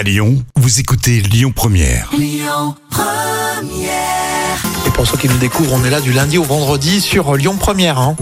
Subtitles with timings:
[0.00, 2.10] À Lyon, vous écoutez Lyon Première.
[4.86, 7.58] Et pour ceux qui nous découvrent, on est là du lundi au vendredi sur Lyon
[7.58, 7.98] Première.
[7.98, 8.16] hein.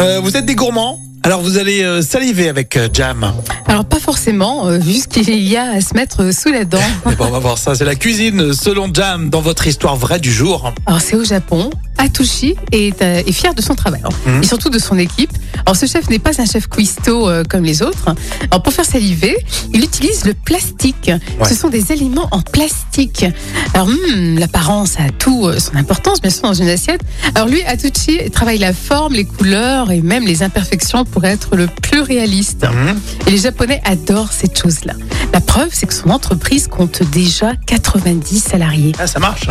[0.00, 1.00] Euh, vous êtes des gourmands?
[1.24, 3.34] Alors vous allez euh, saliver avec euh, Jam.
[3.66, 6.78] Alors pas forcément, euh, vu ce qu'il y a à se mettre sous la dent.
[7.10, 7.74] Eh ben, on va voir ça.
[7.74, 10.72] C'est la cuisine selon Jam dans votre histoire vraie du jour.
[10.86, 11.70] Alors c'est au Japon.
[11.98, 14.42] Atushi est, euh, est fier de son travail Alors, Mhm.
[14.42, 15.30] et surtout de son équipe.
[15.66, 18.14] Alors ce chef n'est pas un chef cuistot euh, comme les autres.
[18.50, 19.36] Alors pour faire saliver,
[19.72, 21.10] il utilise le plastique.
[21.40, 21.48] Ouais.
[21.48, 23.24] Ce sont des aliments en plastique.
[23.72, 27.00] Alors hmm, l'apparence a tout euh, son importance bien sûr dans une assiette.
[27.34, 31.66] Alors lui, Atushi travaille la forme, les couleurs et même les imperfections pour être le
[31.68, 32.64] plus réaliste.
[32.64, 33.00] Mhm.
[33.26, 34.94] Et les Japonais adorent cette chose-là.
[35.44, 38.92] La preuve, c'est que son entreprise compte déjà 90 salariés.
[38.98, 39.50] Ah, ça marche.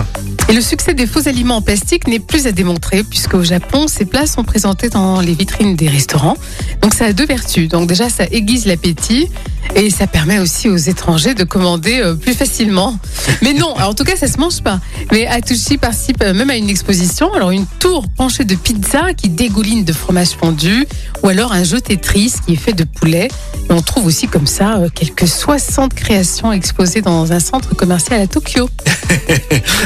[0.49, 3.88] Et le succès des faux aliments en plastique n'est plus à démontrer, puisque au Japon,
[3.88, 6.35] ces plats sont présentés dans les vitrines des restaurants.
[6.83, 7.69] Donc ça a deux vertus.
[7.69, 9.29] Donc déjà, ça aiguise l'appétit
[9.75, 12.99] et ça permet aussi aux étrangers de commander euh, plus facilement.
[13.41, 14.81] Mais non, alors, en tout cas, ça se mange pas.
[15.09, 17.33] Mais Atushi participe euh, même à une exposition.
[17.33, 20.85] Alors une tour penchée de pizza qui dégouline de fromage fondu,
[21.23, 23.30] ou alors un jeu Tetris qui est fait de poulet.
[23.69, 28.19] Et on trouve aussi comme ça euh, quelques 60 créations exposées dans un centre commercial
[28.19, 28.69] à Tokyo.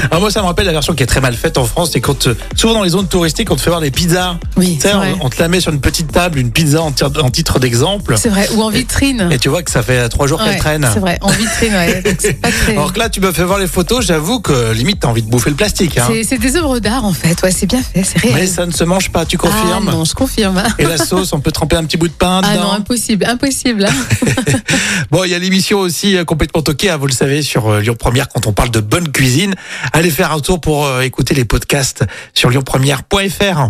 [0.10, 1.92] Alors moi, ça me rappelle la version qui est très mal faite en France.
[1.94, 4.40] C'est quand, souvent dans les zones touristiques, on te fait voir des pizzas.
[4.58, 5.14] Oui, Tu sais, c'est vrai.
[5.22, 8.16] on, on te la met sur une petite table, une pizza en, en titre d'exemple.
[8.18, 9.30] C'est vrai, ou en vitrine.
[9.32, 10.88] Et tu vois que ça fait trois jours qu'elle Ouais, traîne.
[10.94, 12.02] C'est vrai, en vitrine, ouais.
[12.02, 12.72] Donc pas très.
[12.74, 15.30] Alors que là, tu me fais voir les photos, j'avoue que limite, t'as envie de
[15.30, 15.98] bouffer le plastique.
[15.98, 16.08] Hein.
[16.24, 18.36] C'est- des œuvres d'art en fait, ouais, c'est bien fait, c'est réel.
[18.36, 20.62] Mais ça ne se mange pas, tu confirmes Ah non, je confirme.
[20.78, 22.64] Et la sauce, on peut tremper un petit bout de pain Ah dedans.
[22.66, 23.86] non, impossible, impossible.
[23.86, 24.54] hein.
[25.12, 27.80] Bon, il y a l'émission aussi euh, complètement toquée, hein, vous le savez, sur euh,
[27.82, 29.56] Lyon Première quand on parle de bonne cuisine.
[29.94, 33.70] Allez faire un tour pour euh, écouter les podcasts sur lyonpremière.fr.